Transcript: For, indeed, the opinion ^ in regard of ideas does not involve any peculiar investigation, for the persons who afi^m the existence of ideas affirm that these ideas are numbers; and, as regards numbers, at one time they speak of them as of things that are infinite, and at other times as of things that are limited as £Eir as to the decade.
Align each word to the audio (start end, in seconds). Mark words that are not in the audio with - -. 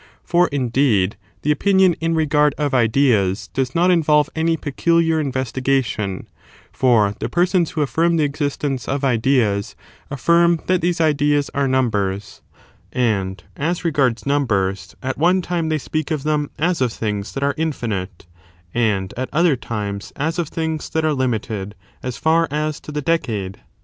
For, 0.23 0.47
indeed, 0.47 1.15
the 1.43 1.51
opinion 1.51 1.91
^ 1.93 1.95
in 2.01 2.15
regard 2.15 2.55
of 2.57 2.73
ideas 2.73 3.49
does 3.53 3.75
not 3.75 3.91
involve 3.91 4.31
any 4.35 4.57
peculiar 4.57 5.19
investigation, 5.19 6.27
for 6.71 7.13
the 7.19 7.29
persons 7.29 7.69
who 7.77 7.81
afi^m 7.85 8.17
the 8.17 8.23
existence 8.23 8.87
of 8.87 9.03
ideas 9.03 9.75
affirm 10.09 10.59
that 10.65 10.81
these 10.81 10.99
ideas 11.01 11.51
are 11.53 11.67
numbers; 11.67 12.41
and, 12.91 13.43
as 13.55 13.85
regards 13.85 14.25
numbers, 14.25 14.95
at 15.03 15.19
one 15.19 15.39
time 15.39 15.69
they 15.69 15.77
speak 15.77 16.09
of 16.09 16.23
them 16.23 16.49
as 16.57 16.81
of 16.81 16.91
things 16.91 17.33
that 17.33 17.43
are 17.43 17.53
infinite, 17.55 18.25
and 18.73 19.13
at 19.15 19.29
other 19.31 19.55
times 19.55 20.13
as 20.15 20.39
of 20.39 20.47
things 20.49 20.89
that 20.89 21.05
are 21.05 21.13
limited 21.13 21.75
as 22.01 22.19
£Eir 22.19 22.47
as 22.49 22.79
to 22.79 22.91
the 22.91 23.03
decade. 23.03 23.59